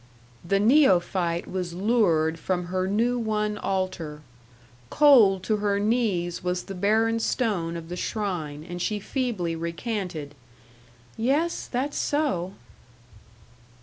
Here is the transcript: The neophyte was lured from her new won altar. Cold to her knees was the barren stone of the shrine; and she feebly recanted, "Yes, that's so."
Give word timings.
The 0.43 0.59
neophyte 0.59 1.45
was 1.47 1.75
lured 1.75 2.39
from 2.39 2.65
her 2.73 2.87
new 2.87 3.19
won 3.19 3.59
altar. 3.59 4.23
Cold 4.89 5.43
to 5.43 5.57
her 5.57 5.79
knees 5.79 6.43
was 6.43 6.63
the 6.63 6.73
barren 6.73 7.19
stone 7.19 7.77
of 7.77 7.87
the 7.87 7.95
shrine; 7.95 8.65
and 8.67 8.81
she 8.81 8.99
feebly 8.99 9.55
recanted, 9.55 10.33
"Yes, 11.19 11.67
that's 11.67 11.97
so." 11.99 12.53